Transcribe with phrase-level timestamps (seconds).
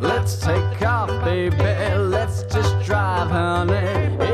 [0.00, 1.56] Let's take off, baby.
[1.56, 3.74] Let's just drive, honey,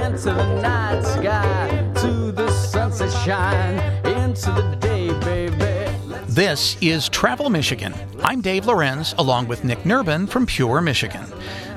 [0.03, 5.91] into the night sky, to the sunset shine, into the day, baby.
[6.29, 7.95] This is Travel Michigan.
[8.23, 11.25] I'm Dave Lorenz, along with Nick Nerbonne from Pure Michigan.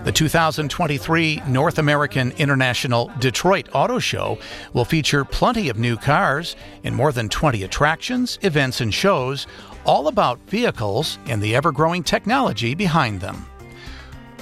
[0.04, 4.38] The 2023 North American International Detroit Auto Show
[4.74, 9.48] will feature plenty of new cars and more than 20 attractions, events, and shows,
[9.86, 13.46] all about vehicles and the ever growing technology behind them.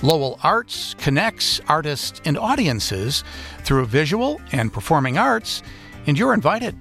[0.01, 3.23] Lowell Arts connects artists and audiences
[3.63, 5.63] through visual and performing arts,
[6.05, 6.79] and you're invited.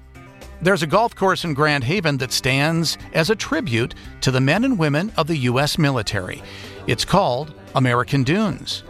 [0.60, 4.64] There's a golf course in Grand Haven that stands as a tribute to the men
[4.64, 5.78] and women of the U.S.
[5.78, 6.42] military.
[6.86, 8.82] It's called American Dunes.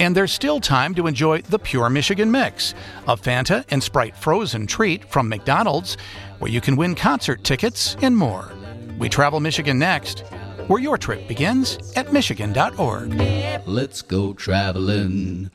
[0.00, 2.74] And there's still time to enjoy the Pure Michigan Mix,
[3.06, 5.98] a Fanta and Sprite frozen treat from McDonald's,
[6.38, 8.50] where you can win concert tickets and more.
[8.98, 10.24] We travel Michigan next,
[10.70, 13.20] where your trip begins at Michigan.org.
[13.66, 15.50] Let's go traveling.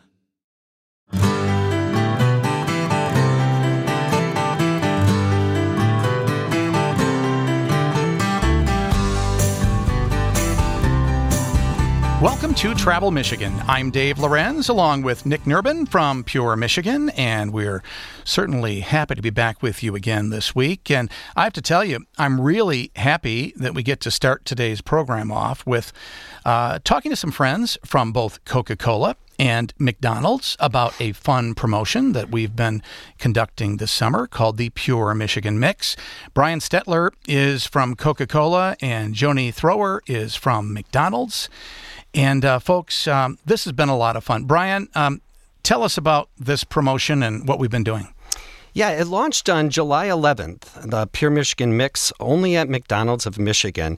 [12.21, 13.53] Welcome to Travel Michigan.
[13.67, 17.83] I'm Dave Lorenz, along with Nick Nerbonne from Pure Michigan, and we're
[18.23, 20.89] certainly happy to be back with you again this week.
[20.89, 24.79] And I have to tell you, I'm really happy that we get to start today's
[24.79, 25.91] program off with
[26.45, 32.13] uh, talking to some friends from both Coca Cola and McDonald's about a fun promotion
[32.13, 32.81] that we've been
[33.19, 35.97] conducting this summer called the Pure Michigan Mix.
[36.33, 41.49] Brian Stetler is from Coca Cola, and Joni Thrower is from McDonald's.
[42.15, 44.45] And uh, folks, um, this has been a lot of fun.
[44.45, 45.21] Brian, um,
[45.63, 48.07] tell us about this promotion and what we've been doing.
[48.73, 53.97] Yeah, it launched on July 11th, the Pure Michigan Mix, only at McDonald's of Michigan.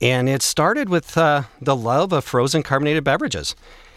[0.00, 3.56] And it started with uh, the love of frozen carbonated beverages.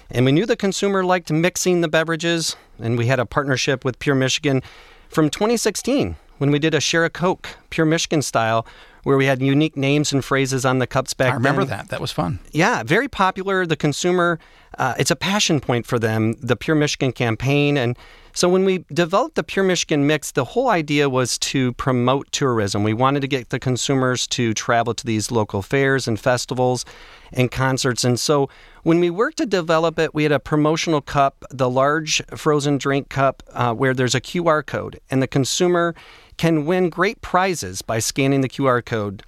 [0.10, 4.00] And we knew the consumer liked mixing the beverages, and we had a partnership with
[4.00, 4.62] Pure Michigan
[5.10, 8.66] from 2016 when we did a Share a Coke, Pure Michigan style,
[9.04, 11.80] where we had unique names and phrases on the cups back I remember then.
[11.80, 11.90] that.
[11.90, 12.40] That was fun.
[12.52, 13.66] Yeah, very popular.
[13.66, 14.40] The consumer,
[14.78, 17.78] uh, it's a passion point for them, the Pure Michigan campaign.
[17.78, 17.98] And
[18.34, 22.84] so when we developed the Pure Michigan mix, the whole idea was to promote tourism.
[22.84, 26.86] We wanted to get the consumers to travel to these local fairs and festivals
[27.34, 28.04] and concerts.
[28.04, 28.50] And so
[28.84, 33.10] when we worked to develop it, we had a promotional cup, the large frozen drink
[33.10, 35.94] cup, uh, where there's a QR code, and the consumer
[36.42, 39.22] can win great prizes by scanning the QR code.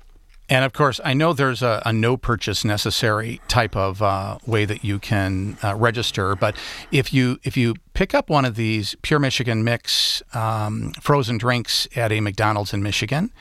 [0.50, 4.66] And of course, I know there's a, a no purchase necessary type of uh, way
[4.66, 6.36] that you can uh, register.
[6.36, 6.56] But
[6.92, 11.88] if you if you pick up one of these Pure Michigan Mix um, frozen drinks
[11.96, 13.32] at a McDonald's in Michigan,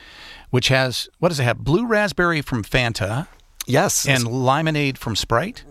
[0.50, 1.56] which has what does it have?
[1.60, 3.26] Blue raspberry from Fanta
[3.66, 5.64] Yes, and Lymonade from Sprite.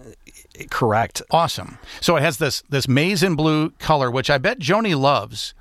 [0.71, 1.21] correct.
[1.29, 1.77] Awesome.
[1.99, 5.53] So it has this this maize and blue color, which I bet Joni loves,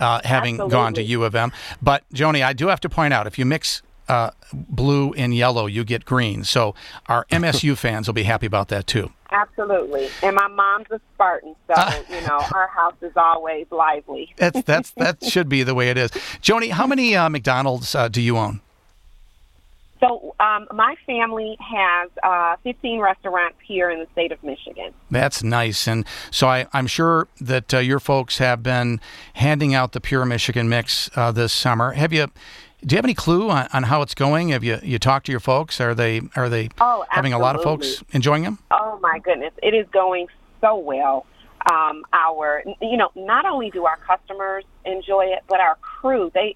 [0.00, 1.52] uh, having gone to U of M.
[1.82, 5.66] But Joni, I do have to point out, if you mix uh, blue and yellow,
[5.66, 6.44] you get green.
[6.44, 6.74] So
[7.06, 9.10] our MSU fans will be happy about that too.
[9.30, 10.08] Absolutely.
[10.22, 14.32] And my mom's a Spartan, so you know our house is always lively.
[14.36, 16.10] That's that's that should be the way it is.
[16.40, 18.60] Joni, how many uh, McDonald's uh, do you own?
[20.04, 24.92] So um, my family has uh, 15 restaurants here in the state of Michigan.
[25.10, 29.00] That's nice, and so I, I'm sure that uh, your folks have been
[29.34, 31.92] handing out the Pure Michigan Mix uh, this summer.
[31.92, 32.26] Have you?
[32.84, 34.50] Do you have any clue on, on how it's going?
[34.50, 35.80] Have you you talked to your folks?
[35.80, 38.58] Are they are they Oh, having a lot of folks enjoying them?
[38.70, 40.26] Oh my goodness, it is going
[40.60, 41.24] so well.
[41.70, 46.54] Um, our, you know, not only do our customers enjoy it, but our crew they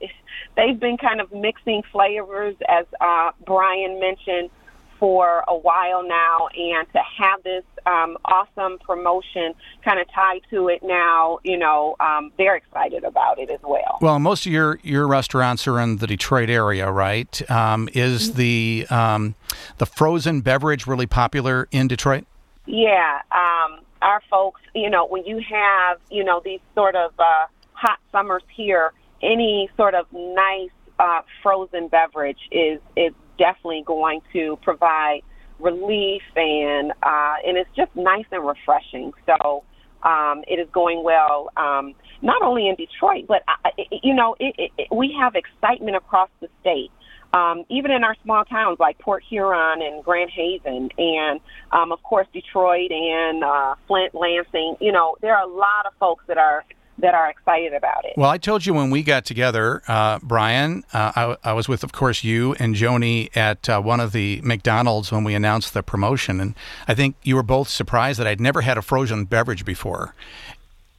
[0.56, 4.50] they've been kind of mixing flavors, as uh, Brian mentioned,
[4.98, 9.54] for a while now, and to have this um, awesome promotion
[9.84, 13.98] kind of tied to it now, you know, um, they're excited about it as well.
[14.00, 17.50] Well, most of your, your restaurants are in the Detroit area, right?
[17.50, 19.36] Um, is the um,
[19.78, 22.26] the frozen beverage really popular in Detroit?
[22.70, 27.46] Yeah, um, our folks, you know, when you have, you know, these sort of uh,
[27.72, 34.58] hot summers here, any sort of nice uh, frozen beverage is is definitely going to
[34.60, 35.22] provide
[35.58, 39.12] relief and uh, and it's just nice and refreshing.
[39.24, 39.64] So
[40.02, 43.70] um, it is going well, um, not only in Detroit, but uh,
[44.02, 46.90] you know, it, it, it, we have excitement across the state
[47.32, 51.40] um, even in our small towns like Port Huron and Grand Haven, and
[51.72, 54.76] um, of course Detroit and uh, Flint, Lansing.
[54.80, 56.64] You know, there are a lot of folks that are
[56.98, 58.14] that are excited about it.
[58.16, 61.84] Well, I told you when we got together, uh, Brian, uh, I, I, was with,
[61.84, 65.82] of course, you and Joni at uh, one of the McDonald's when we announced the
[65.82, 66.40] promotion.
[66.40, 66.54] And
[66.88, 70.14] I think you were both surprised that I'd never had a frozen beverage before.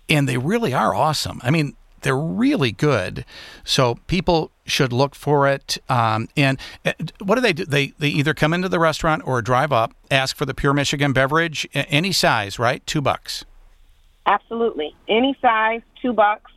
[0.07, 1.41] And they really are awesome.
[1.43, 3.25] I mean, they're really good.
[3.63, 5.77] So people should look for it.
[5.89, 6.93] Um, and uh,
[7.23, 7.65] what do they do?
[7.65, 11.13] They, they either come into the restaurant or drive up, ask for the Pure Michigan
[11.13, 12.85] beverage, any size, right?
[12.85, 13.45] Two bucks.
[14.25, 14.95] Absolutely.
[15.07, 16.51] Any size, two bucks.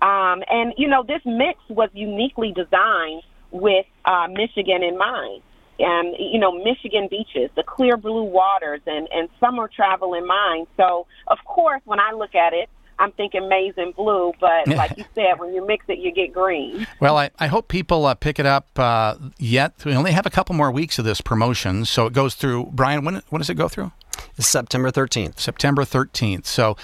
[0.00, 5.42] Um, and, you know, this mix was uniquely designed with uh, Michigan in mind.
[5.78, 10.66] And, you know, Michigan beaches, the clear blue waters, and, and summer travel in mind.
[10.76, 12.68] So, of course, when I look at it,
[13.00, 16.32] I'm thinking maize and blue, but like you said, when you mix it, you get
[16.32, 16.86] green.
[17.00, 19.84] Well, I, I hope people uh, pick it up uh, yet.
[19.84, 22.70] We only have a couple more weeks of this promotion, so it goes through.
[22.72, 23.90] Brian, when, when does it go through?
[24.38, 25.38] September 13th.
[25.38, 26.46] September 13th.
[26.46, 26.76] So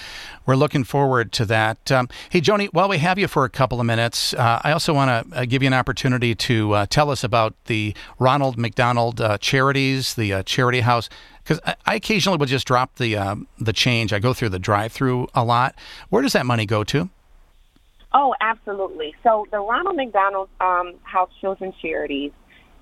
[0.45, 1.91] we're looking forward to that.
[1.91, 4.93] Um, hey, Joni, while we have you for a couple of minutes, uh, I also
[4.93, 9.21] want to uh, give you an opportunity to uh, tell us about the Ronald McDonald
[9.21, 11.09] uh, Charities, the uh, charity house.
[11.43, 14.13] Because I, I, occasionally will just drop the uh, the change.
[14.13, 15.77] I go through the drive-through a lot.
[16.09, 17.09] Where does that money go to?
[18.13, 19.15] Oh, absolutely.
[19.23, 22.33] So the Ronald McDonald um, House Children's Charities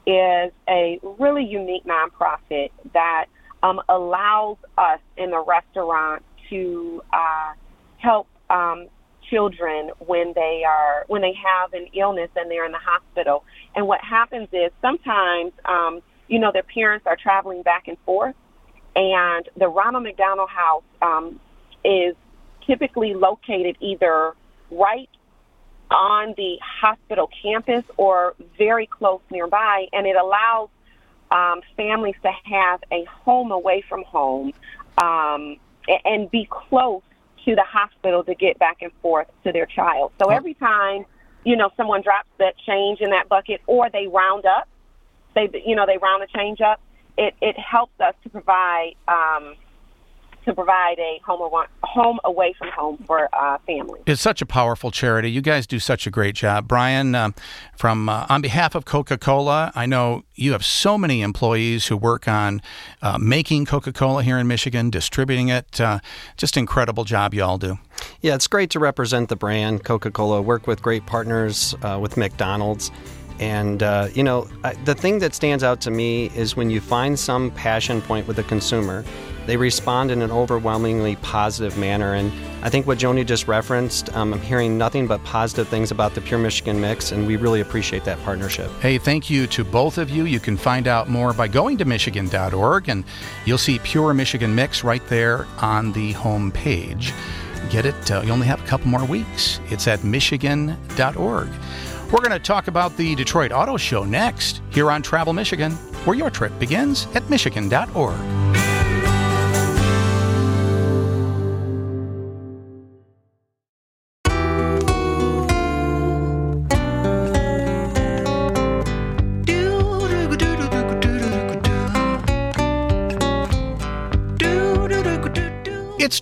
[0.07, 3.27] is a really unique nonprofit that
[3.65, 7.55] um, allows us in the restaurant to uh,
[7.97, 8.89] help um,
[9.31, 13.43] children when they are when they have an illness and they're in the hospital.
[13.75, 18.37] And what happens is sometimes, um, you know, their parents are traveling back and forth,
[18.95, 21.41] and the Ronald McDonald House um,
[21.85, 22.15] is
[22.67, 24.35] typically located either
[24.71, 25.09] right
[25.91, 30.69] on the hospital campus or very close nearby, and it allows
[31.31, 34.53] um, families to have a home away from home
[34.99, 35.57] um,
[36.05, 37.03] and be close
[37.45, 40.13] to the hospital to get back and forth to their child.
[40.21, 41.05] So every time,
[41.45, 44.69] you know, someone drops that change in that bucket or they round up,
[45.35, 46.81] they, you know, they round the change up,
[47.19, 49.55] it, it helps us to provide um,
[50.45, 54.03] to provide a home, home away from home for uh, families.
[54.07, 55.31] It's such a powerful charity.
[55.31, 57.15] You guys do such a great job, Brian.
[57.15, 57.31] Uh,
[57.77, 62.29] from uh, on behalf of Coca-Cola, I know you have so many employees who work
[62.29, 62.63] on
[63.03, 65.81] uh, making Coca-Cola here in Michigan, distributing it.
[65.81, 66.01] Uh,
[66.37, 67.79] just incredible job you all do.
[68.21, 70.43] Yeah, it's great to represent the brand Coca-Cola.
[70.43, 72.91] Work with great partners uh, with McDonald's.
[73.41, 74.43] And, uh, you know,
[74.85, 78.39] the thing that stands out to me is when you find some passion point with
[78.39, 79.05] a consumer
[79.47, 82.15] they respond in an overwhelmingly positive manner.
[82.15, 82.33] And
[82.63, 86.21] I think what Joni just referenced, um, I'm hearing nothing but positive things about the
[86.21, 88.71] Pure Michigan Mix, and we really appreciate that partnership.
[88.81, 90.25] Hey, thank you to both of you.
[90.25, 93.05] You can find out more by going to Michigan.org, and
[93.45, 97.13] you'll see Pure Michigan Mix right there on the home page.
[97.71, 98.11] Get it?
[98.11, 99.61] Uh, you only have a couple more weeks.
[99.71, 101.49] It's at Michigan.org.
[102.13, 105.73] We're going to talk about the Detroit Auto Show next here on Travel Michigan,
[106.05, 108.54] where your trip begins at Michigan.org.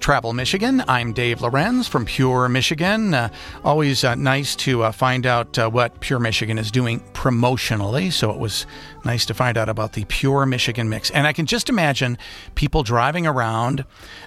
[0.03, 0.83] Travel Michigan.
[0.89, 3.15] I'm Dave Lorenz from Pure Michigan.
[3.15, 3.29] Uh,
[3.65, 8.13] always uh, nice to uh, find out uh, what Pure Michigan is doing promotionally.
[8.13, 8.67] So it was
[9.05, 11.13] nice to find out about the Pure Michigan mix.
[11.13, 12.19] And I can just imagine
[12.57, 13.85] people driving around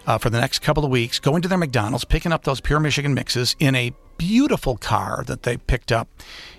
[0.07, 2.79] uh, for the next couple of weeks, going to their McDonald's, picking up those Pure
[2.79, 6.08] Michigan mixes in a beautiful car that they picked up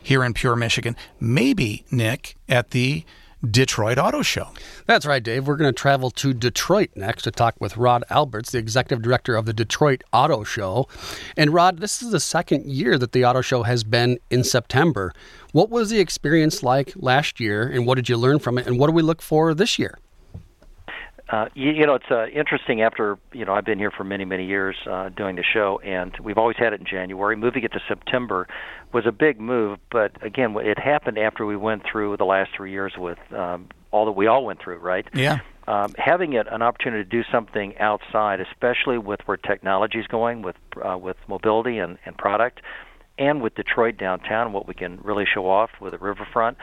[0.03, 0.95] here in Pure Michigan.
[1.19, 3.03] Maybe, Nick, at the
[3.45, 4.49] Detroit Auto Show.
[4.87, 5.47] That's right, Dave.
[5.47, 9.37] We're going to travel to Detroit next to talk with Rod Alberts, the executive director
[9.37, 10.89] of the Detroit Auto Show.
[11.37, 15.13] And Rod, this is the second year that the auto show has been in September.
[15.53, 18.79] What was the experience like last year, and what did you learn from it, and
[18.79, 19.99] what do we look for this year?
[21.29, 22.83] Uh, you, you know, it's uh, interesting.
[22.83, 26.17] After you know, I've been here for many, many years uh, doing the show, and
[26.23, 27.37] we've always had it in January.
[27.37, 28.47] Moving it to September
[28.93, 32.71] was a big move, but again, it happened after we went through the last three
[32.71, 35.07] years with um, all that we all went through, right?
[35.13, 35.41] Yeah.
[35.67, 40.43] Um, having it, an opportunity to do something outside, especially with where technology is going,
[40.43, 42.61] with uh, with mobility and, and product,
[43.19, 46.57] and with Detroit downtown, what we can really show off with the riverfront.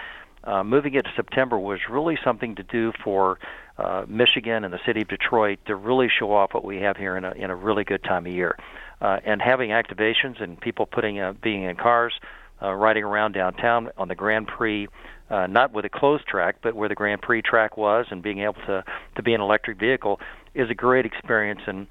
[0.43, 3.39] Uh, moving it to September was really something to do for
[3.77, 7.15] uh, Michigan and the city of Detroit to really show off what we have here
[7.17, 8.57] in a in a really good time of year,
[9.01, 12.13] uh, and having activations and people putting uh, being in cars,
[12.61, 14.87] uh, riding around downtown on the Grand Prix.
[15.29, 18.39] Uh, not with a closed track, but where the Grand Prix track was, and being
[18.39, 18.83] able to
[19.15, 20.19] to be an electric vehicle
[20.53, 21.61] is a great experience.
[21.65, 21.87] And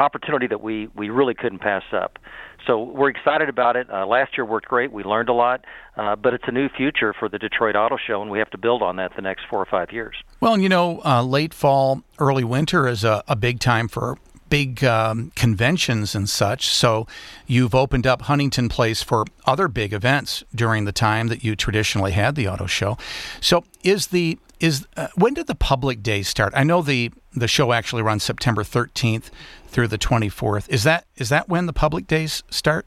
[0.00, 2.18] opportunity that we we really couldn't pass up.
[2.66, 3.88] So we're excited about it.
[3.90, 4.92] Uh, last year worked great.
[4.92, 5.64] We learned a lot,
[5.96, 8.58] uh, but it's a new future for the Detroit Auto Show, and we have to
[8.58, 10.16] build on that the next four or five years.
[10.40, 14.18] Well, you know, uh, late fall, early winter is a, a big time for
[14.50, 16.68] big um, conventions and such.
[16.68, 17.06] So
[17.46, 22.12] you've opened up Huntington Place for other big events during the time that you traditionally
[22.12, 22.98] had the auto show.
[23.40, 26.52] So is the is uh, when did the public days start?
[26.54, 29.30] I know the the show actually runs September 13th
[29.68, 30.68] through the 24th.
[30.68, 32.86] Is that is that when the public days start?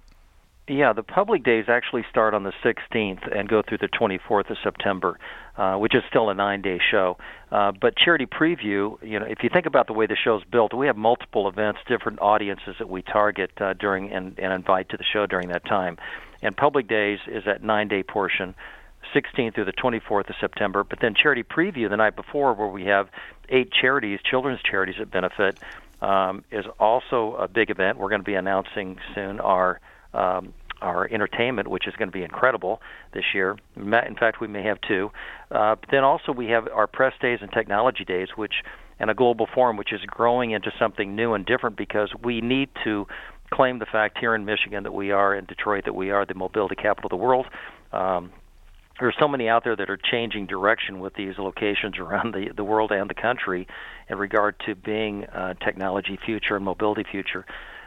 [0.68, 4.58] Yeah, the public days actually start on the 16th and go through the 24th of
[4.64, 5.20] September,
[5.58, 7.18] uh, which is still a nine-day show.
[7.52, 10.74] Uh, but Charity Preview, you know, if you think about the way the show's built,
[10.74, 14.98] we have multiple events, different audiences that we target uh, during and, and invite to
[14.98, 15.98] the show during that time.
[16.42, 18.56] And Public Days is that nine-day portion.
[19.14, 22.86] 16th through the 24th of September, but then Charity Preview the night before, where we
[22.86, 23.10] have
[23.50, 25.60] eight charities, children's charities that benefit,
[26.02, 27.98] um, is also a big event.
[27.98, 29.80] We're going to be announcing soon our
[30.14, 30.54] um,
[30.84, 32.82] our entertainment, which is going to be incredible
[33.14, 33.58] this year.
[33.76, 35.10] In fact, we may have two.
[35.50, 38.54] Uh, but then also we have our press days and technology days, which
[39.00, 42.70] and a global forum, which is growing into something new and different because we need
[42.84, 43.08] to
[43.52, 46.34] claim the fact here in Michigan that we are in Detroit that we are the
[46.34, 47.46] mobility capital of the world.
[47.92, 48.32] Um,
[49.00, 52.64] there's so many out there that are changing direction with these locations around the, the
[52.64, 53.68] world and the country
[54.10, 57.46] in regard to being uh, technology future and mobility future.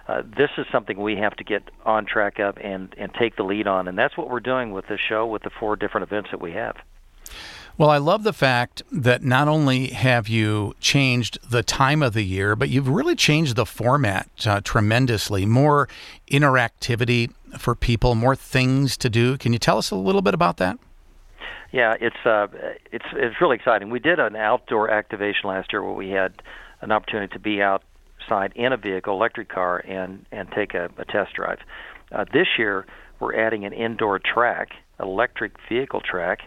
[0.08, 3.42] Uh, this is something we have to get on track of and, and take the
[3.42, 6.30] lead on, and that's what we're doing with this show with the four different events
[6.30, 6.76] that we have.
[7.78, 12.22] Well, I love the fact that not only have you changed the time of the
[12.22, 15.44] year, but you've really changed the format uh, tremendously.
[15.44, 15.86] More
[16.30, 19.36] interactivity for people, more things to do.
[19.36, 20.78] Can you tell us a little bit about that?
[21.70, 22.46] Yeah, it's uh,
[22.92, 23.90] it's it's really exciting.
[23.90, 26.32] We did an outdoor activation last year where we had
[26.80, 27.60] an opportunity to be
[28.26, 31.58] outside in a vehicle, electric car, and and take a, a test drive.
[32.12, 32.86] Uh, this year,
[33.20, 36.40] we're adding an indoor track, electric vehicle track,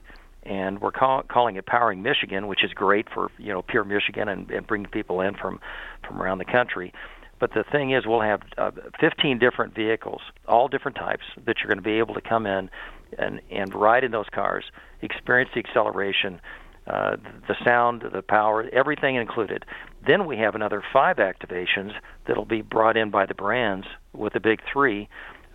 [0.43, 4.27] and we're call, calling it Powering Michigan, which is great for you know pure Michigan
[4.27, 5.59] and, and bringing people in from
[6.07, 6.93] from around the country.
[7.39, 11.69] But the thing is, we'll have uh, 15 different vehicles, all different types, that you're
[11.69, 12.69] going to be able to come in
[13.17, 14.65] and and ride in those cars,
[15.01, 16.41] experience the acceleration,
[16.89, 17.15] uh,
[17.47, 19.65] the sound, the power, everything included.
[20.05, 21.91] Then we have another five activations
[22.27, 25.07] that'll be brought in by the brands with the big three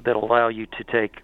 [0.04, 1.16] that'll allow you to take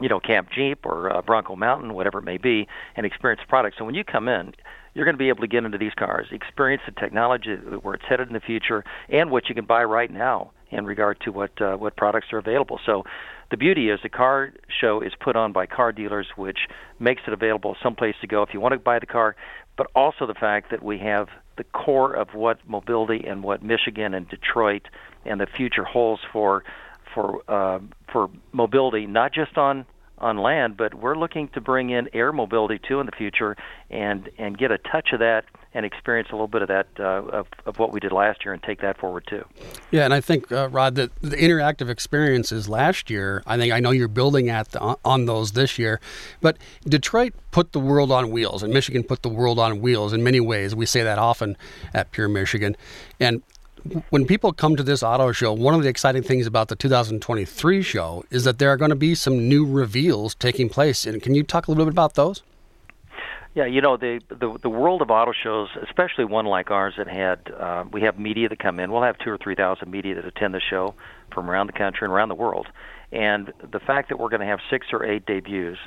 [0.00, 3.48] you know, Camp Jeep or uh, Bronco Mountain, whatever it may be, and experience the
[3.48, 3.76] product.
[3.78, 4.54] So when you come in,
[4.94, 8.04] you're going to be able to get into these cars, experience the technology, where it's
[8.08, 11.60] headed in the future, and what you can buy right now in regard to what
[11.60, 12.78] uh, what products are available.
[12.84, 13.04] So
[13.50, 16.58] the beauty is the car show is put on by car dealers, which
[16.98, 19.36] makes it available someplace to go if you want to buy the car,
[19.76, 24.14] but also the fact that we have the core of what mobility and what Michigan
[24.14, 24.82] and Detroit
[25.24, 26.62] and the future holds for
[27.14, 27.78] for uh,
[28.12, 29.86] for mobility, not just on
[30.18, 33.56] on land, but we're looking to bring in air mobility too in the future,
[33.90, 37.22] and and get a touch of that and experience a little bit of that uh,
[37.28, 39.44] of, of what we did last year and take that forward too.
[39.90, 43.80] Yeah, and I think uh, Rod, that the interactive experiences last year, I think I
[43.80, 46.00] know you're building at the, on those this year,
[46.40, 50.22] but Detroit put the world on wheels, and Michigan put the world on wheels in
[50.22, 50.74] many ways.
[50.74, 51.56] We say that often
[51.92, 52.76] at Pure Michigan,
[53.20, 53.42] and
[54.10, 57.82] when people come to this auto show, one of the exciting things about the 2023
[57.82, 61.06] show is that there are going to be some new reveals taking place.
[61.06, 62.42] And can you talk a little bit about those?
[63.54, 67.08] Yeah, you know the the the world of auto shows, especially one like ours that
[67.08, 68.92] had uh, we have media that come in.
[68.92, 70.94] We'll have two or three thousand media that attend the show
[71.32, 72.66] from around the country and around the world.
[73.10, 75.78] And the fact that we're going to have six or eight debuts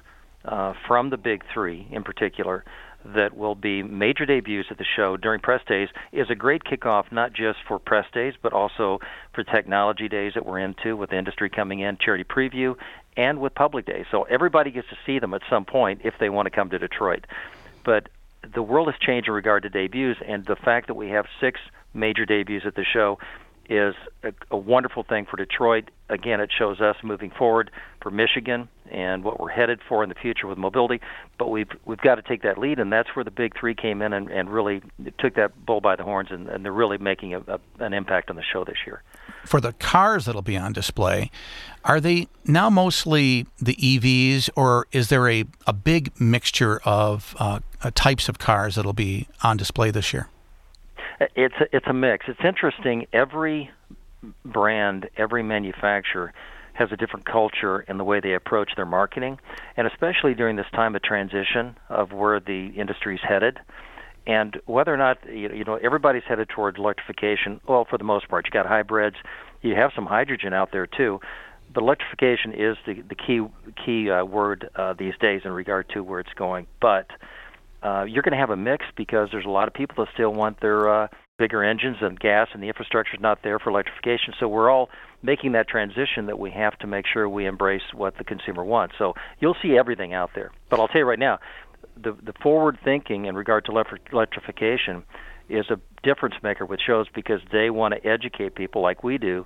[0.43, 2.65] uh, from the big three in particular
[3.03, 7.11] that will be major debuts at the show during press days is a great kickoff
[7.11, 8.99] not just for press days but also
[9.33, 12.75] for technology days that we're into with industry coming in charity preview
[13.17, 14.05] and with public days.
[14.11, 16.79] So everybody gets to see them at some point if they want to come to
[16.79, 17.25] detroit.
[17.83, 18.09] But
[18.53, 21.59] the world has changed in regard to debuts and the fact that we have six
[21.93, 23.19] major debuts at the show
[23.71, 25.89] is a, a wonderful thing for Detroit.
[26.09, 30.15] Again, it shows us moving forward for Michigan and what we're headed for in the
[30.15, 30.99] future with mobility.
[31.39, 34.01] But we've we've got to take that lead, and that's where the big three came
[34.01, 34.81] in and, and really
[35.17, 38.29] took that bull by the horns, and, and they're really making a, a, an impact
[38.29, 39.03] on the show this year.
[39.45, 41.31] For the cars that'll be on display,
[41.85, 47.61] are they now mostly the EVs, or is there a, a big mixture of uh,
[47.81, 50.27] uh, types of cars that'll be on display this year?
[51.35, 52.25] It's a, it's a mix.
[52.27, 53.05] It's interesting.
[53.13, 53.69] Every
[54.45, 56.33] brand, every manufacturer
[56.73, 59.37] has a different culture in the way they approach their marketing,
[59.77, 63.59] and especially during this time of transition of where the industry is headed,
[64.27, 67.59] And whether or not you know everybody's headed towards electrification.
[67.67, 69.15] Well, for the most part, you got hybrids.
[69.61, 71.19] You have some hydrogen out there too,
[71.73, 73.41] but electrification is the the key
[73.83, 76.67] key uh, word uh, these days in regard to where it's going.
[76.79, 77.07] But
[77.83, 80.33] uh, you're going to have a mix because there's a lot of people that still
[80.33, 81.07] want their uh,
[81.37, 84.33] bigger engines and gas, and the infrastructure is not there for electrification.
[84.39, 84.89] So we're all
[85.23, 88.95] making that transition that we have to make sure we embrace what the consumer wants.
[88.97, 90.51] So you'll see everything out there.
[90.69, 91.39] But I'll tell you right now,
[92.01, 95.03] the the forward thinking in regard to electrification
[95.49, 99.45] is a difference maker with shows because they want to educate people like we do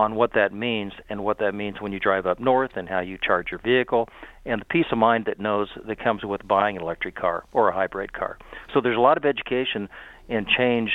[0.00, 3.00] on what that means and what that means when you drive up north and how
[3.00, 4.08] you charge your vehicle
[4.46, 7.68] and the peace of mind that knows that comes with buying an electric car or
[7.68, 8.38] a hybrid car.
[8.72, 9.90] So there's a lot of education
[10.30, 10.90] and change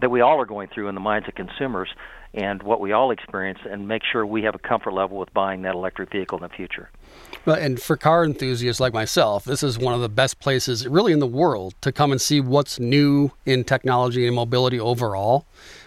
[0.00, 1.88] that we all are going through in the minds of consumers
[2.32, 5.62] and what we all experience and make sure we have a comfort level with buying
[5.62, 6.88] that electric vehicle in the future.
[7.44, 11.12] Well, and for car enthusiasts like myself, this is one of the best places really
[11.12, 15.44] in the world to come and see what's new in technology and mobility overall.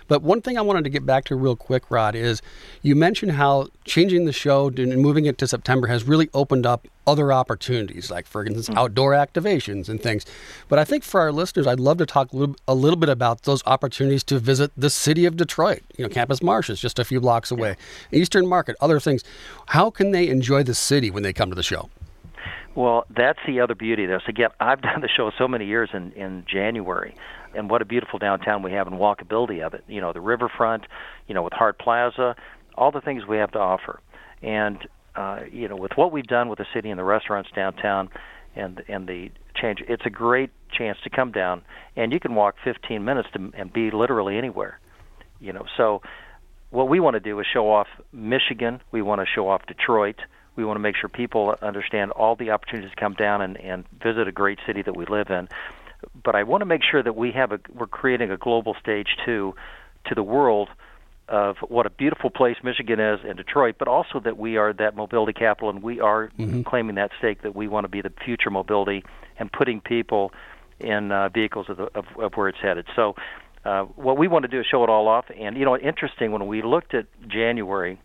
[0.08, 2.42] But one thing I wanted to get back to real quick, Rod, is
[2.82, 6.88] you mentioned how changing the show and moving it to September has really opened up
[7.08, 8.78] other opportunities, like, for instance, mm-hmm.
[8.78, 10.26] outdoor activations and things.
[10.70, 13.10] But I think for our listeners, I'd love to talk a little, a little, bit
[13.10, 15.84] about those opportunities to visit the city of Detroit.
[15.98, 17.76] You know, Campus Martius is just a few blocks away.
[18.12, 19.24] Eastern Market, other things.
[19.68, 21.90] How can they enjoy the city when they come to the show?
[22.74, 24.24] Well, that's the other beauty of this.
[24.28, 27.16] Again, I've done the show so many years in, in January
[27.56, 29.84] and what a beautiful downtown we have and walkability of it.
[29.88, 30.86] You know, the riverfront,
[31.28, 32.36] you know, with Hart Plaza,
[32.76, 34.00] all the things we have to offer.
[34.42, 38.10] And uh, you know, with what we've done with the city and the restaurants downtown
[38.56, 41.62] and and the change, it's a great chance to come down
[41.96, 44.80] and you can walk 15 minutes to, and be literally anywhere.
[45.40, 46.02] You know, so
[46.72, 48.82] what we want to do is show off Michigan.
[48.92, 50.18] We want to show off Detroit.
[50.56, 53.86] We want to make sure people understand all the opportunities to come down and, and
[54.02, 55.48] visit a great city that we live in
[56.24, 59.17] but I want to make sure that we have a we're creating a global stage
[59.25, 59.55] too
[60.05, 60.69] to the world
[61.27, 64.95] of what a beautiful place Michigan is and Detroit, but also that we are that
[64.95, 66.62] mobility capital and we are mm-hmm.
[66.62, 69.03] claiming that stake that we want to be the future mobility
[69.39, 70.31] and putting people
[70.79, 72.86] in uh, vehicles of, the, of, of where it's headed.
[72.95, 73.15] So,
[73.63, 75.25] uh, what we want to do is show it all off.
[75.36, 78.00] And you know, interesting when we looked at January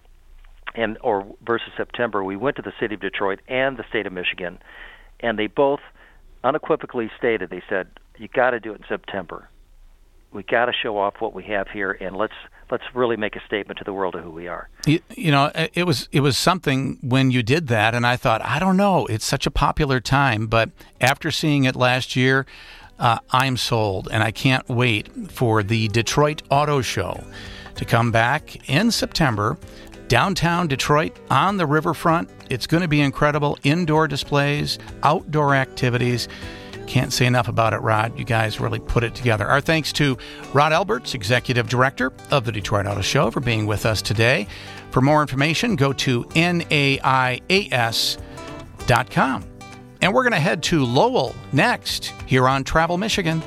[0.74, 4.12] and or versus September, we went to the city of Detroit and the state of
[4.14, 4.58] Michigan,
[5.20, 5.80] and they both
[6.44, 9.48] unequivocally stated they said you got to do it in September.
[10.32, 12.34] We got to show off what we have here, and let's
[12.70, 14.68] let's really make a statement to the world of who we are.
[14.86, 18.40] You, you, know, it was it was something when you did that, and I thought,
[18.44, 22.46] I don't know, it's such a popular time, but after seeing it last year,
[23.00, 27.24] uh, I'm sold, and I can't wait for the Detroit Auto Show
[27.74, 29.56] to come back in September
[30.10, 32.28] downtown Detroit on the riverfront.
[32.50, 33.56] It's going to be incredible.
[33.62, 36.28] Indoor displays, outdoor activities.
[36.88, 38.18] Can't say enough about it, Rod.
[38.18, 39.46] You guys really put it together.
[39.46, 40.18] Our thanks to
[40.52, 44.48] Rod Alberts, Executive Director of the Detroit Auto Show, for being with us today.
[44.90, 48.18] For more information, go to naias.com.
[50.02, 53.42] And we're going to head to Lowell next here on Travel Michigan,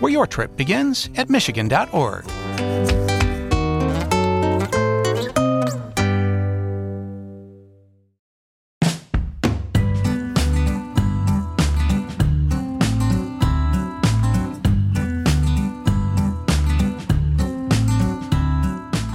[0.00, 2.24] where your trip begins at michigan.org.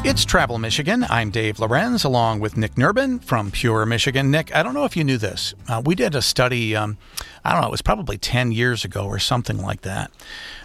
[0.04, 1.06] It's Travel Michigan.
[1.10, 4.32] I'm Dave Lorenz along with Nick Nerbonne from Pure Michigan.
[4.32, 5.54] Nick, I don't know if you knew this.
[5.68, 6.98] Uh, we did a study, um,
[7.46, 10.10] I don't know, it was probably 10 years ago or something like that.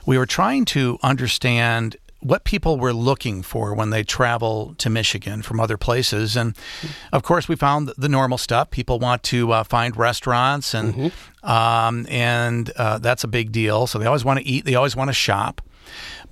[0.06, 5.42] We were trying to understand what people were looking for when they travel to Michigan
[5.42, 6.34] from other places.
[6.34, 6.56] And
[7.12, 8.70] of course, we found the normal stuff.
[8.70, 11.46] People want to uh, find restaurants, and mm-hmm.
[11.48, 13.86] um, and uh, that's a big deal.
[13.86, 14.64] So they always want to eat.
[14.64, 15.60] They always want to shop.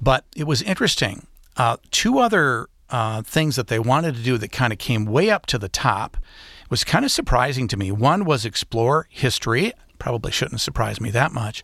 [0.01, 1.27] But it was interesting.
[1.57, 5.29] Uh, two other uh, things that they wanted to do that kind of came way
[5.29, 6.17] up to the top
[6.65, 7.93] it was kind of surprising to me.
[7.93, 9.73] One was explore history.
[9.99, 11.63] Probably shouldn't surprise me that much.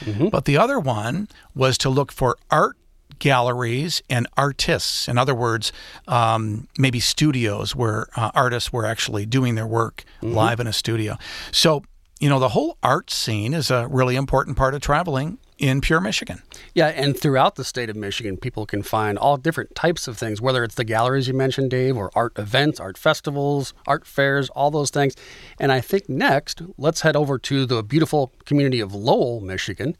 [0.00, 0.28] Mm-hmm.
[0.28, 2.76] But the other one was to look for art
[3.18, 5.08] galleries and artists.
[5.08, 5.72] In other words,
[6.06, 10.34] um, maybe studios where uh, artists were actually doing their work mm-hmm.
[10.34, 11.16] live in a studio.
[11.50, 11.82] So,
[12.20, 16.00] you know, the whole art scene is a really important part of traveling in Pure
[16.00, 16.42] Michigan.
[16.74, 20.40] Yeah, and throughout the state of Michigan, people can find all different types of things,
[20.40, 24.72] whether it's the galleries you mentioned, Dave, or art events, art festivals, art fairs, all
[24.72, 25.14] those things.
[25.60, 29.96] And I think next, let's head over to the beautiful community of Lowell, Michigan,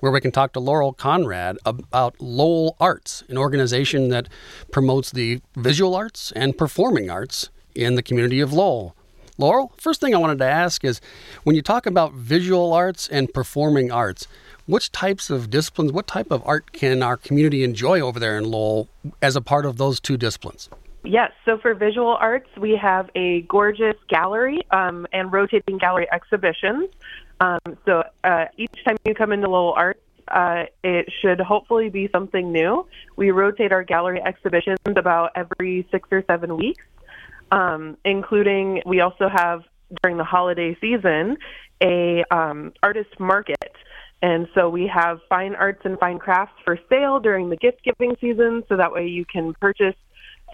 [0.00, 4.28] where we can talk to Laurel Conrad about Lowell Arts, an organization that
[4.70, 8.94] promotes the visual arts and performing arts in the community of Lowell.
[9.38, 11.00] Laurel, first thing I wanted to ask is
[11.44, 14.26] when you talk about visual arts and performing arts,
[14.66, 18.44] which types of disciplines, what type of art can our community enjoy over there in
[18.44, 18.88] Lowell
[19.20, 20.70] as a part of those two disciplines?
[21.04, 26.88] Yes, so for visual arts, we have a gorgeous gallery um, and rotating gallery exhibitions.
[27.38, 32.08] Um, so uh, each time you come into Lowell Arts, uh, it should hopefully be
[32.10, 32.86] something new.
[33.14, 36.84] We rotate our gallery exhibitions about every six or seven weeks,
[37.50, 39.62] um, including we also have
[40.02, 41.36] during the holiday season
[41.82, 43.72] a um, artist market.
[44.22, 48.16] And so we have fine arts and fine crafts for sale during the gift giving
[48.20, 49.94] season, so that way you can purchase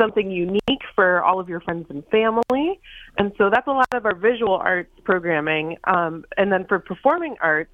[0.01, 2.81] something unique for all of your friends and family.
[3.19, 5.77] And so that's a lot of our visual arts programming.
[5.85, 7.71] Um, and then for performing arts,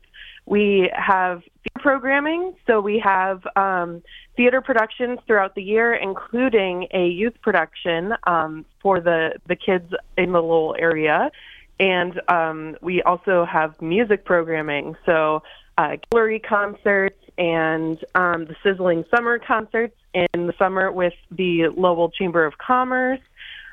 [0.49, 2.55] we have theater programming.
[2.67, 4.03] So we have um,
[4.37, 10.33] theater productions throughout the year, including a youth production um, for the, the kids in
[10.33, 11.31] the Lowell area.
[11.79, 14.97] And um, we also have music programming.
[15.05, 15.43] So
[15.77, 22.11] uh, gallery concerts and um, the Sizzling Summer concerts in the summer with the Lowell
[22.11, 23.21] Chamber of Commerce.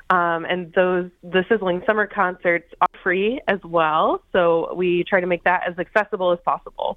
[0.08, 5.26] Um, and those the sizzling summer concerts are free as well so we try to
[5.26, 6.96] make that as accessible as possible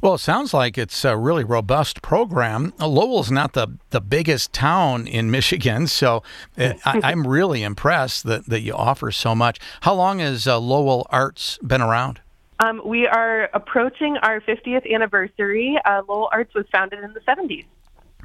[0.00, 2.72] well, it sounds like it's a really robust program.
[2.78, 6.22] Lowell's not the, the biggest town in Michigan, so
[6.58, 9.58] uh, I, am really impressed that, that you offer so much.
[9.82, 12.20] How long has uh, Lowell Arts been around?
[12.60, 15.76] Um, we are approaching our 50th anniversary.
[15.84, 17.64] Uh, Lowell Arts was founded in the 70s.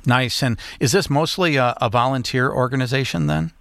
[0.05, 0.41] Nice.
[0.43, 3.51] And is this mostly a, a volunteer organization then?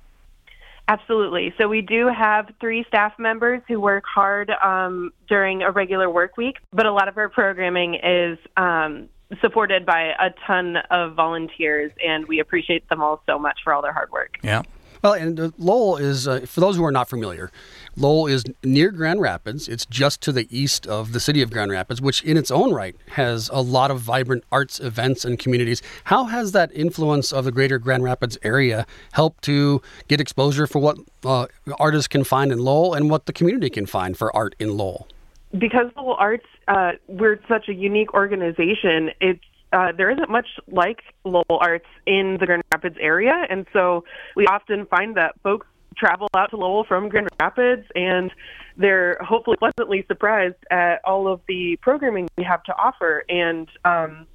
[0.88, 1.53] Absolutely.
[1.59, 6.38] So we do have three staff members who work hard um, during a regular work
[6.38, 9.11] week, but a lot of our programming is um,
[9.42, 13.83] supported by a ton of volunteers, and we appreciate them all so much for all
[13.83, 14.38] their hard work.
[14.42, 14.62] Yeah.
[15.02, 17.50] Well, and Lowell is, uh, for those who are not familiar,
[17.96, 19.68] Lowell is near Grand Rapids.
[19.68, 22.72] It's just to the east of the city of Grand Rapids, which in its own
[22.72, 25.82] right has a lot of vibrant arts events and communities.
[26.04, 30.80] How has that influence of the greater Grand Rapids area helped to get exposure for
[30.80, 31.46] what uh,
[31.78, 35.08] artists can find in Lowell and what the community can find for art in Lowell?
[35.56, 41.00] Because Lowell Arts, uh, we're such a unique organization, it's uh, there isn't much like
[41.24, 44.04] Lowell Arts in the Grand Rapids area, and so
[44.37, 48.31] we often find that folks travel out to Lowell from Grand Rapids, and
[48.76, 53.24] they're hopefully pleasantly surprised at all of the programming we have to offer.
[53.28, 54.26] And um,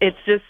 [0.00, 0.44] it's just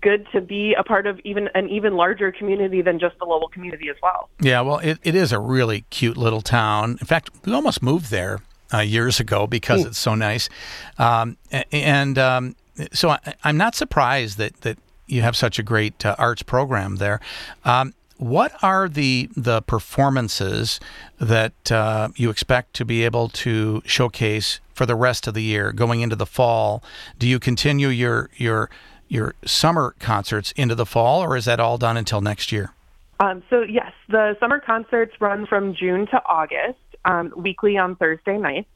[0.00, 3.48] good to be a part of even an even larger community than just the Lowell
[3.48, 4.28] community as well.
[4.40, 6.92] Yeah, well, it, it is a really cute little town.
[7.00, 8.40] In fact, we almost moved there
[8.72, 9.86] uh, years ago because mm.
[9.88, 10.48] it's so nice.
[10.98, 11.36] Um,
[11.72, 12.56] and um,
[12.92, 16.96] so I, am not surprised that that you have such a great uh, arts program
[16.96, 17.20] there.
[17.64, 20.80] Um, what are the the performances
[21.18, 25.72] that uh, you expect to be able to showcase for the rest of the year,
[25.72, 26.82] going into the fall?
[27.18, 28.70] Do you continue your your
[29.08, 32.72] your summer concerts into the fall, or is that all done until next year?
[33.20, 38.38] Um, so yes, the summer concerts run from June to August, um, weekly on Thursday
[38.38, 38.68] nights,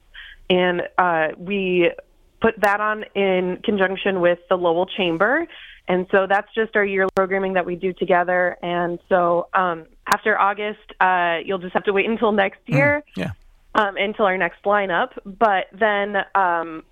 [0.50, 1.92] and uh, we
[2.40, 5.46] put that on in conjunction with the Lowell Chamber.
[5.88, 8.56] And so that's just our yearly programming that we do together.
[8.62, 13.02] And so um, after August, uh, you'll just have to wait until next mm, year,
[13.16, 13.30] mm, yeah.
[13.74, 15.10] um, until our next lineup.
[15.24, 16.84] But then um,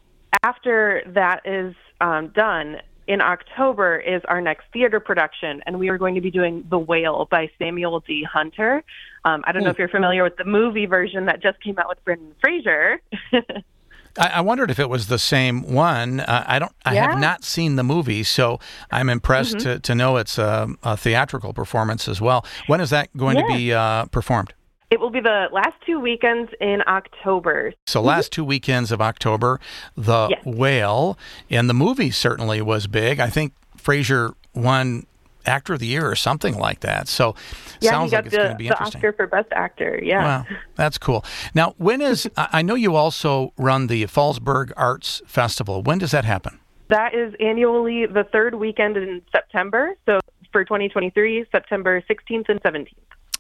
[0.43, 5.99] after that is um, done, in October is our next theater production, and we are
[5.99, 8.25] going to be doing The Whale by Samuel D.
[8.25, 8.83] Hunter.
[9.25, 9.73] Um, I don't know hmm.
[9.73, 13.01] if you're familiar with the movie version that just came out with Brendan Fraser.
[14.19, 16.21] I, I, wondered if it was the same one.
[16.21, 16.73] Uh, I don't.
[16.85, 17.11] I yeah.
[17.11, 19.75] have not seen the movie, so I'm impressed mm-hmm.
[19.75, 22.45] to, to know it's a, a, theatrical performance as well.
[22.67, 23.43] When is that going yeah.
[23.43, 24.55] to be uh, performed?
[24.91, 27.73] It will be the last two weekends in October.
[27.87, 28.09] So, mm-hmm.
[28.09, 29.61] last two weekends of October,
[29.97, 30.45] The yes.
[30.45, 31.19] Whale,
[31.51, 33.19] and the movie certainly was big.
[33.19, 35.07] I think Fraser won
[35.47, 37.09] actor of the year or something like that.
[37.09, 37.35] So
[37.81, 39.01] yeah, sounds like it's the, going to be interesting.
[39.01, 40.01] The Oscar for Best Actor.
[40.03, 40.25] Yeah.
[40.25, 41.25] Wow, that's cool.
[41.55, 45.83] Now, when is I know you also run the Fallasburg Arts Festival.
[45.83, 46.61] When does that happen?
[46.89, 49.97] That is annually the third weekend in September.
[50.07, 50.21] So
[50.53, 52.89] for 2023, September 16th and 17th.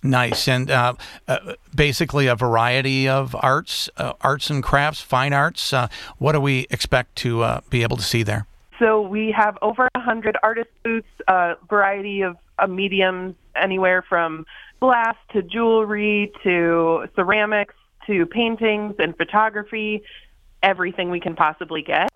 [0.02, 0.94] Nice, and uh,
[1.26, 5.72] uh, basically a variety of arts, uh, arts and crafts, fine arts.
[5.72, 5.88] Uh,
[6.18, 8.46] what do we expect to uh, be able to see there?
[8.78, 14.44] So we have over 100 artist booths, a variety of uh, mediums, anywhere from
[14.80, 17.74] glass to jewelry to ceramics
[18.06, 20.02] to paintings and photography,
[20.62, 22.10] everything we can possibly get.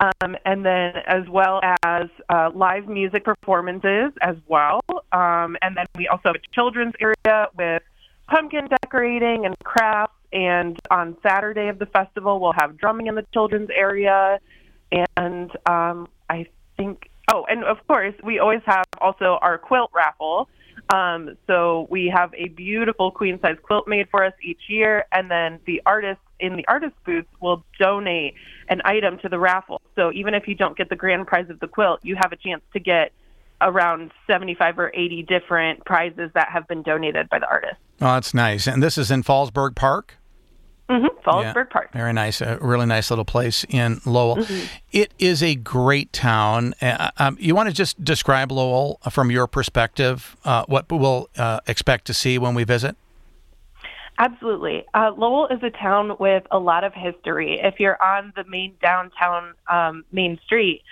[0.00, 4.80] Um, and then as well as uh, live music performances as well.
[5.12, 7.82] Um, and then we also have a children's area with
[8.26, 10.14] pumpkin decorating and crafts.
[10.32, 14.38] And on Saturday of the festival, we'll have drumming in the children's area.
[15.16, 20.48] And um, I think, oh, and of course, we always have also our quilt raffle.
[20.92, 25.30] Um, so we have a beautiful queen size quilt made for us each year, and
[25.30, 28.34] then the artists in the artist booth will donate
[28.68, 29.80] an item to the raffle.
[29.94, 32.36] So even if you don't get the grand prize of the quilt, you have a
[32.36, 33.12] chance to get
[33.60, 37.76] around 75 or 80 different prizes that have been donated by the artist.
[38.00, 38.66] Oh, that's nice.
[38.66, 40.16] And this is in Fallasburg Park?
[40.90, 41.28] Mm-hmm.
[41.28, 41.92] Fallasburg yeah, Park.
[41.92, 42.40] Very nice.
[42.40, 44.38] A really nice little place in Lowell.
[44.38, 44.66] Mm-hmm.
[44.90, 46.74] It is a great town.
[46.82, 51.60] Uh, um, you want to just describe Lowell from your perspective, uh, what we'll uh,
[51.68, 52.96] expect to see when we visit?
[54.18, 54.84] Absolutely.
[54.92, 57.60] Uh, Lowell is a town with a lot of history.
[57.62, 60.82] If you're on the main downtown um, main street,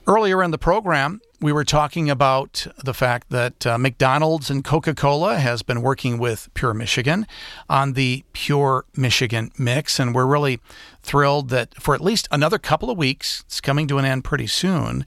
[0.08, 4.96] Earlier in the program, we were talking about the fact that uh, McDonald's and Coca
[4.96, 7.28] Cola has been working with Pure Michigan
[7.70, 10.00] on the Pure Michigan mix.
[10.00, 10.60] And we're really
[11.04, 14.48] thrilled that for at least another couple of weeks, it's coming to an end pretty
[14.48, 15.06] soon,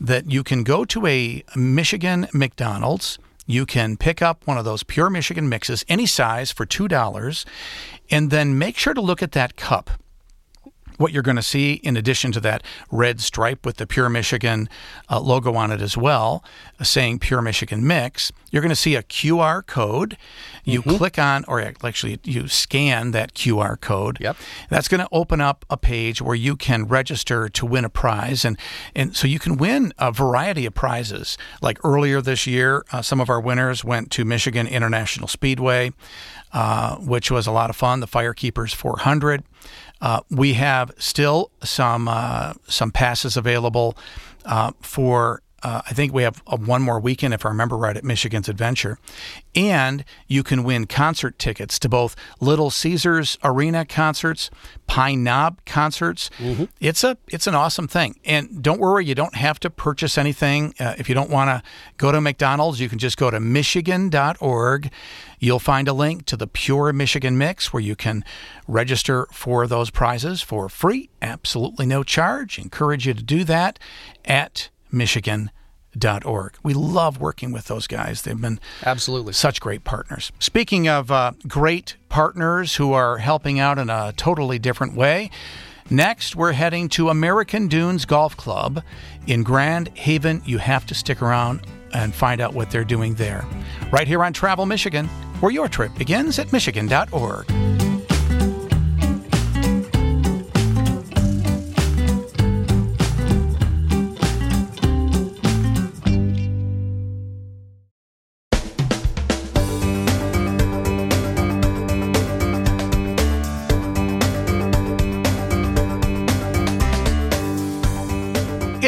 [0.00, 3.18] that you can go to a Michigan McDonald's
[3.50, 7.44] you can pick up one of those pure Michigan mixes, any size, for $2,
[8.10, 9.90] and then make sure to look at that cup
[11.00, 14.68] what you're going to see, in addition to that red stripe with the Pure Michigan
[15.08, 16.44] uh, logo on it as well,
[16.78, 20.16] uh, saying Pure Michigan Mix, you're going to see a QR code.
[20.64, 20.96] You mm-hmm.
[20.96, 24.18] click on, or actually, you scan that QR code.
[24.20, 24.36] Yep.
[24.68, 28.44] That's going to open up a page where you can register to win a prize,
[28.44, 28.58] and
[28.94, 31.38] and so you can win a variety of prizes.
[31.62, 35.92] Like earlier this year, uh, some of our winners went to Michigan International Speedway.
[36.52, 38.00] Uh, which was a lot of fun.
[38.00, 39.44] The Firekeepers 400.
[40.00, 43.96] Uh, we have still some uh, some passes available
[44.44, 45.42] uh, for.
[45.62, 48.98] Uh, I think we have one more weekend, if I remember right, at Michigan's Adventure.
[49.54, 54.50] And you can win concert tickets to both Little Caesars Arena concerts,
[54.86, 56.30] Pine Knob concerts.
[56.38, 56.64] Mm-hmm.
[56.80, 58.18] It's a it's an awesome thing.
[58.24, 60.74] And don't worry, you don't have to purchase anything.
[60.80, 61.62] Uh, if you don't want to
[61.96, 64.90] go to McDonald's, you can just go to michigan.org.
[65.38, 68.24] You'll find a link to the Pure Michigan Mix where you can
[68.68, 72.58] register for those prizes for free, absolutely no charge.
[72.58, 73.78] Encourage you to do that
[74.24, 76.54] at michigan.org.
[76.62, 78.22] We love working with those guys.
[78.22, 80.32] They've been absolutely such great partners.
[80.38, 85.30] Speaking of uh, great partners who are helping out in a totally different way,
[85.92, 88.84] Next, we're heading to American Dunes Golf Club
[89.26, 90.40] in Grand Haven.
[90.46, 93.44] You have to stick around and find out what they're doing there.
[93.90, 95.08] Right here on Travel Michigan,
[95.40, 97.89] where your trip begins at Michigan.org.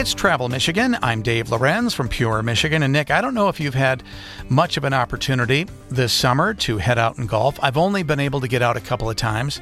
[0.02, 0.96] It's Travel Michigan.
[1.00, 2.82] I'm Dave Lorenz from Pure Michigan.
[2.82, 4.02] And Nick, I don't know if you've had
[4.48, 7.56] much of an opportunity this summer to head out and golf.
[7.62, 9.60] I've only been able to get out a couple of times.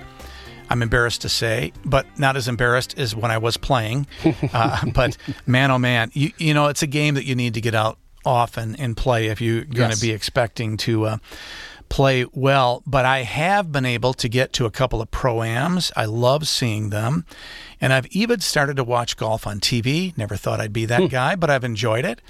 [0.70, 4.07] I'm embarrassed to say, but not as embarrassed as when I was playing.
[4.55, 7.61] Uh, but man, oh man, you, you know, it's a game that you need to
[7.61, 10.00] get out often and play if you're going to Yes.
[10.00, 11.16] be expecting to uh,
[11.90, 12.83] play well.
[12.87, 15.92] But I have been able to get to a couple of proams.
[15.94, 17.26] I love seeing them.
[17.83, 20.16] And I've even started to watch golf on TV.
[20.16, 22.22] Never thought I'd be that guy, but I've enjoyed it.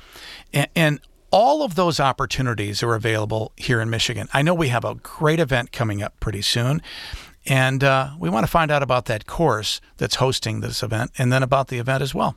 [0.52, 4.28] And, and all of those opportunities are available here in Michigan.
[4.34, 6.82] I know we have a great event coming up pretty soon.
[7.46, 11.32] And uh, we want to find out about that course that's hosting this event and
[11.32, 12.36] then about the event as well.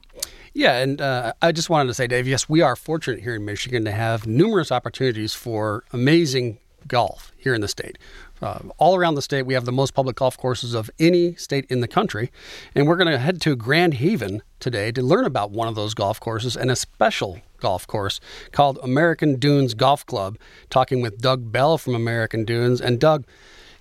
[0.53, 3.43] Yeah, and uh, I just wanted to say, Dave, yes, we are fortunate here in
[3.43, 6.59] Michigan to have numerous opportunities for amazing
[6.93, 7.97] golf here in the state.
[8.39, 11.65] Uh, all around the state, we have the most public golf courses of any state
[11.69, 12.29] in the country.
[12.75, 15.95] And we're going to head to Grand Haven today to learn about one of those
[15.95, 18.19] golf courses and a special golf course
[18.51, 20.38] called American Dunes Golf Club,
[20.69, 22.79] talking with Doug Bell from American Dunes.
[22.79, 23.25] And Doug,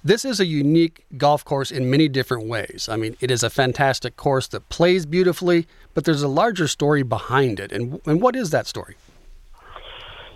[0.03, 2.89] this is a unique golf course in many different ways.
[2.91, 7.03] I mean, it is a fantastic course that plays beautifully, but there's a larger story
[7.03, 7.73] behind it.
[7.73, 8.97] And, and what is that story?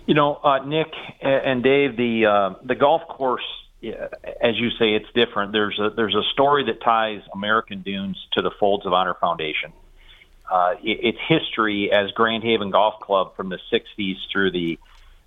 [0.07, 0.87] You know, uh, Nick
[1.21, 3.43] and Dave, the uh, the golf course,
[3.83, 5.51] as you say, it's different.
[5.51, 9.73] There's a there's a story that ties American Dunes to the Folds of Honor Foundation.
[10.49, 14.79] Uh, it, its history as Grand Haven Golf Club from the '60s through the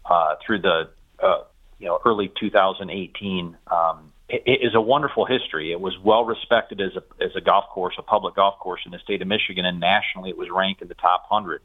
[0.07, 0.89] uh, through the
[1.23, 1.43] uh,
[1.79, 5.73] you know early 2018 um, it, it is a wonderful history.
[5.73, 8.93] It was well respected as a as a golf course, a public golf course in
[8.93, 11.61] the state of Michigan, and nationally it was ranked in the top hundred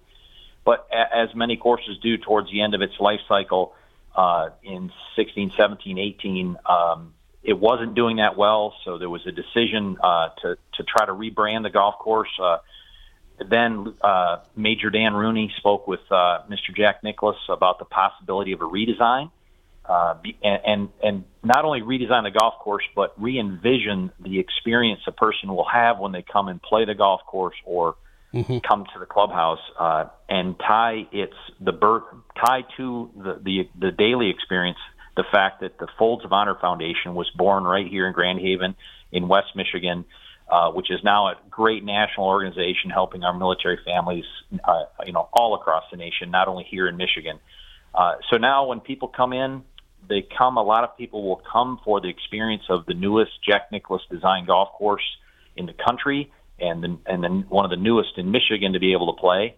[0.65, 3.73] but as many courses do towards the end of its life cycle
[4.15, 8.73] uh, in 16, 17, 18, um, it wasn't doing that well.
[8.83, 12.31] So there was a decision uh, to to try to rebrand the golf course.
[12.41, 12.57] Uh,
[13.47, 16.75] then uh, Major Dan Rooney spoke with uh, Mr.
[16.75, 19.29] Jack Nicklaus about the possibility of a redesign.
[19.87, 25.11] Uh, and, and and not only redesign the golf course, but re-envision the experience a
[25.11, 27.95] person will have when they come and play the golf course or
[28.67, 32.03] come to the clubhouse uh, and tie its the birth
[32.35, 34.77] tie to the, the the daily experience
[35.15, 38.75] the fact that the Folds of Honor Foundation was born right here in Grand Haven
[39.11, 40.05] in West Michigan,
[40.49, 44.25] uh, which is now a great national organization helping our military families,
[44.63, 47.39] uh, you know, all across the nation, not only here in Michigan.
[47.93, 49.63] Uh, so now when people come in,
[50.07, 50.57] they come.
[50.57, 54.45] A lot of people will come for the experience of the newest Jack Nicklaus design
[54.45, 55.03] golf course
[55.55, 58.93] in the country, and then and then one of the newest in Michigan to be
[58.93, 59.55] able to play.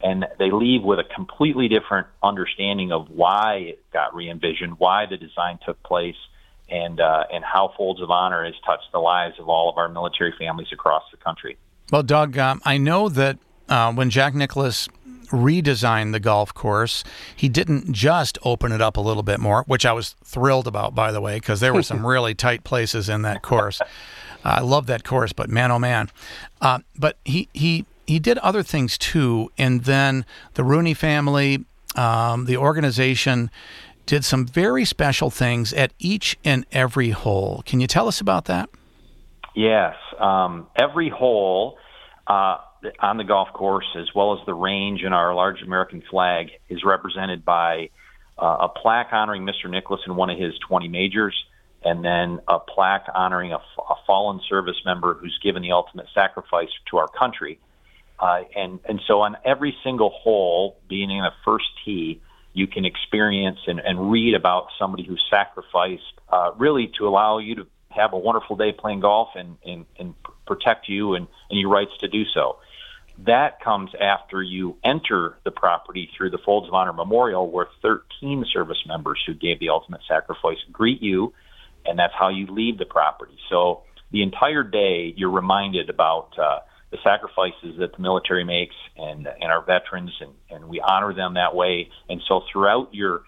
[0.00, 5.16] And they leave with a completely different understanding of why it got re-envisioned, why the
[5.16, 6.16] design took place,
[6.68, 9.88] and uh, and how Folds of Honor has touched the lives of all of our
[9.88, 11.56] military families across the country.
[11.90, 14.88] Well, Doug, um, I know that uh, when Jack Nicklaus
[15.28, 17.04] redesigned the golf course,
[17.34, 20.94] he didn't just open it up a little bit more, which I was thrilled about,
[20.94, 23.80] by the way, because there were some really tight places in that course.
[24.44, 26.10] I love that course, but man, oh man!
[26.60, 31.64] Uh, but he he he did other things too, and then the Rooney family,
[31.96, 33.50] um, the organization,
[34.06, 37.62] did some very special things at each and every hole.
[37.66, 38.70] Can you tell us about that?
[39.54, 41.78] Yes, um, every hole
[42.26, 42.58] uh,
[43.00, 46.84] on the golf course, as well as the range and our large American flag, is
[46.84, 47.90] represented by
[48.38, 49.70] uh, a plaque honoring Mr.
[49.70, 51.34] Nicklaus in one of his 20 majors,
[51.86, 56.68] and then a plaque honoring a, a fallen service member who's given the ultimate sacrifice
[56.90, 57.60] to our country.
[58.18, 62.20] Uh, and and so on every single hole, being in a first tee,
[62.54, 67.54] you can experience and, and read about somebody who sacrificed uh, really to allow you
[67.54, 70.14] to have a wonderful day playing golf and, and, and
[70.46, 72.58] protect you and, and your rights to do so.
[73.26, 78.44] That comes after you enter the property through the Folds of Honor Memorial, where 13
[78.52, 81.32] service members who gave the ultimate sacrifice greet you,
[81.88, 83.36] and that's how you leave the property.
[83.50, 89.26] So the entire day, you're reminded about uh, the sacrifices that the military makes and
[89.26, 91.90] and our veterans, and, and we honor them that way.
[92.08, 93.22] And so throughout your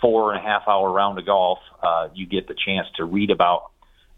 [0.00, 3.30] four and a half hour round of golf, uh, you get the chance to read
[3.30, 3.70] about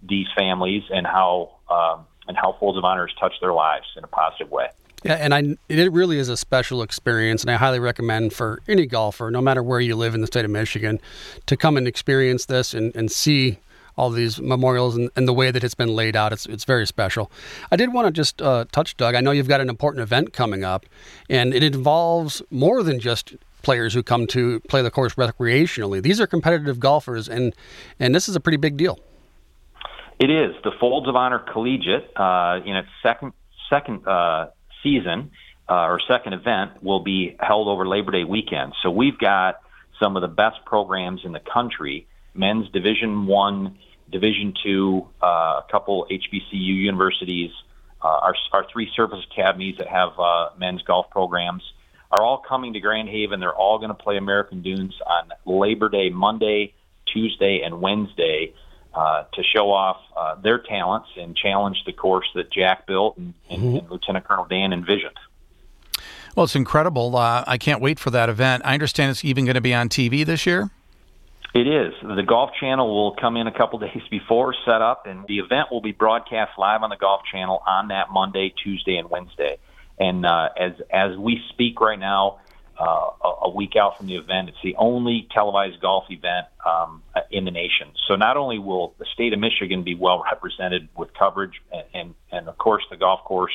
[0.03, 4.05] these families and how um, and how Folds of Honor has touched their lives in
[4.05, 4.69] a positive way.
[5.05, 8.87] Yeah, and I it really is a special experience, and I highly recommend for any
[8.87, 11.01] golfer, no matter where you live in the state of Michigan,
[11.47, 13.59] to come and experience this and, and see
[13.99, 16.33] all these memorials and, and the way that it's been laid out.
[16.33, 17.31] It's it's very special.
[17.71, 19.17] I did want to just uh, touch, Doug.
[19.17, 20.87] I know you've got an important event coming up,
[21.29, 26.01] and it involves more than just players who come to play the course recreationally.
[26.01, 27.55] These are competitive golfers, and
[27.99, 29.01] and this is a pretty big deal.
[30.21, 33.33] It is the Folds of Honor Collegiate uh, in its second
[33.69, 34.49] second uh,
[34.83, 35.33] season
[35.69, 38.75] uh, or second event will be held over Labor Day weekend.
[38.83, 39.61] So we've got
[40.01, 43.77] some of the best programs in the country: men's Division One
[44.11, 47.51] Division two, uh, a couple HBCU universities,
[48.03, 51.63] uh, our, our three service academies that have uh, men's golf programs
[52.11, 53.41] are all coming to Grand Haven.
[53.41, 56.75] They're all going to play American Dunes on Labor Day, Monday,
[57.13, 58.55] Tuesday, and Wednesday
[58.95, 63.35] uh, to show off uh, their talents and challenge the course that Jack built and,
[63.51, 63.77] and, mm-hmm.
[63.79, 65.17] and Lieutenant Colonel Dan envisioned.
[66.35, 67.17] Well, it's incredible.
[67.17, 68.63] Uh, I can't wait for that event.
[68.65, 70.71] I understand it's even going to be on TV this year.
[71.55, 71.95] It is.
[72.03, 75.69] The Golf Channel will come in a couple days before, set up, and the event
[75.71, 79.59] will be broadcast live on the Golf Channel on that Monday, Tuesday, and Wednesday.
[79.99, 82.39] And uh, as as we speak right now,
[82.79, 83.11] uh,
[83.43, 87.51] a week out from the event, it's the only televised golf event um, in the
[87.51, 87.89] nation.
[88.07, 92.15] So not only will the state of Michigan be well represented with coverage, and and,
[92.31, 93.53] and of course the golf course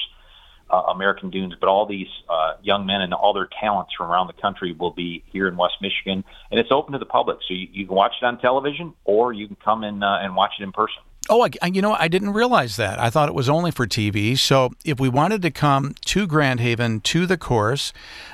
[0.74, 4.26] uh, American Dunes, but all these uh, young men and all their talents from around
[4.26, 7.38] the country will be here in West Michigan, and it's open to the public.
[7.48, 10.36] So you, you can watch it on television, or you can come in uh, and
[10.36, 11.04] watch it in person.
[11.30, 13.00] Oh, I, you know, I didn't realize that.
[13.00, 14.38] I thought it was only for TV.
[14.38, 17.94] So if we wanted to come to Grand Haven to the course,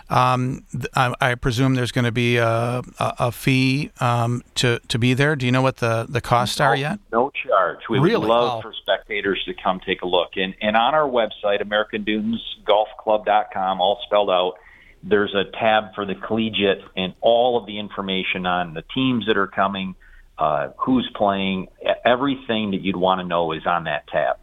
[0.09, 0.65] um,
[0.95, 2.83] I, I, presume there's going to be a, a,
[3.19, 5.35] a fee um, to to be there.
[5.35, 6.97] Do you know what the, the costs no, are yet?
[7.11, 7.77] No charge.
[7.89, 8.17] We really?
[8.17, 8.61] would love wow.
[8.61, 10.29] for spectators to come take a look.
[10.35, 14.55] And and on our website, AmericanDunesGolfClub.com, all spelled out.
[15.03, 19.37] There's a tab for the collegiate and all of the information on the teams that
[19.37, 19.95] are coming
[20.39, 21.67] uh, who's playing,
[22.05, 24.37] everything that you'd want to know is on that tab.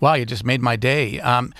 [0.00, 1.20] Wow, you just made my day.
[1.20, 1.52] Um,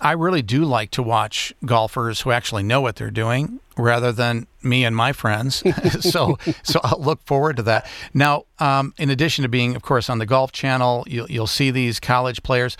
[0.00, 4.46] I really do like to watch golfers who actually know what they're doing rather than
[4.62, 5.62] me and my friends.
[6.00, 7.86] so, so I'll look forward to that.
[8.14, 11.70] Now, um, in addition to being, of course, on the Golf Channel, you'll, you'll see
[11.70, 12.76] these college players.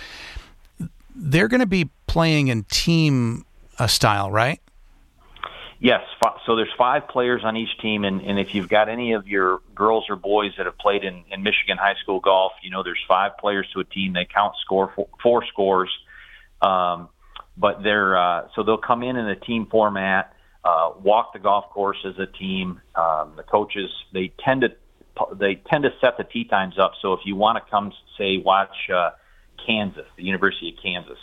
[1.14, 3.44] They're going to be playing in team
[3.78, 4.60] uh, style, right?
[5.82, 6.02] Yes,
[6.46, 9.62] so there's five players on each team, and, and if you've got any of your
[9.74, 13.04] girls or boys that have played in, in Michigan high school golf, you know there's
[13.08, 14.12] five players to a team.
[14.12, 15.90] They count score four, four scores,
[16.60, 17.08] um,
[17.56, 21.70] but they're uh, so they'll come in in a team format, uh, walk the golf
[21.70, 22.80] course as a team.
[22.94, 24.68] Um, the coaches they tend to
[25.34, 26.92] they tend to set the tee times up.
[27.02, 29.10] So if you want to come say watch uh,
[29.66, 31.18] Kansas, the University of Kansas,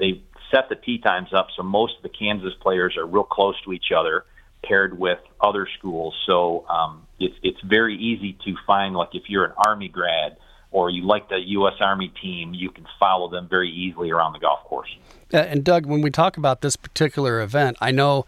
[0.00, 3.54] they set the tee times up so most of the Kansas players are real close
[3.64, 4.24] to each other
[4.64, 6.14] paired with other schools.
[6.26, 10.36] So um, it's it's very easy to find like if you're an Army grad
[10.72, 11.74] or you like the U.S.
[11.80, 14.88] Army team, you can follow them very easily around the golf course.
[15.32, 18.24] and Doug, when we talk about this particular event, I know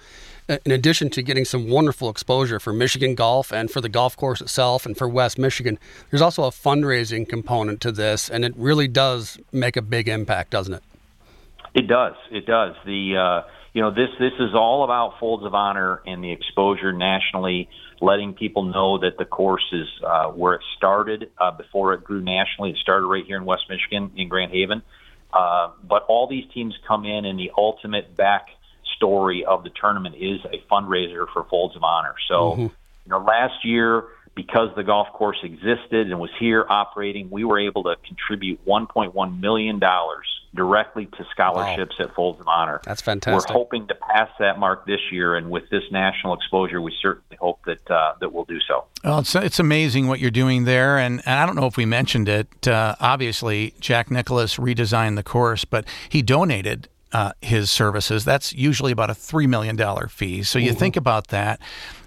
[0.48, 4.16] uh, in addition to getting some wonderful exposure for Michigan golf and for the golf
[4.16, 5.78] course itself and for West Michigan,
[6.10, 10.50] there's also a fundraising component to this, and it really does make a big impact,
[10.50, 10.82] doesn't it?
[11.74, 12.14] It does.
[12.30, 12.74] It does.
[12.84, 16.92] The uh, you know this this is all about folds of honor and the exposure
[16.92, 17.68] nationally,
[18.00, 22.20] letting people know that the course is uh, where it started uh, before it grew
[22.20, 22.70] nationally.
[22.70, 24.82] It started right here in West Michigan in Grand Haven,
[25.32, 28.48] uh, but all these teams come in, and the ultimate back
[28.96, 32.14] story of the tournament is a fundraiser for folds of honor.
[32.28, 32.62] So, mm-hmm.
[32.62, 34.04] you know, last year
[34.34, 39.40] because the golf course existed and was here operating, we were able to contribute 1.1
[39.40, 42.06] million dollars directly to scholarships wow.
[42.06, 42.80] at Folds of Honor.
[42.84, 43.48] That's fantastic.
[43.48, 47.36] We're hoping to pass that mark this year, and with this national exposure, we certainly
[47.40, 48.84] hope that uh, that we'll do so.
[49.04, 51.86] Well, it's it's amazing what you're doing there, and, and I don't know if we
[51.86, 52.68] mentioned it.
[52.68, 56.88] Uh, obviously, Jack Nicklaus redesigned the course, but he donated.
[57.14, 58.24] Uh, his services.
[58.24, 59.76] That's usually about a $3 million
[60.08, 60.42] fee.
[60.44, 60.78] So you mm-hmm.
[60.78, 61.60] think about that.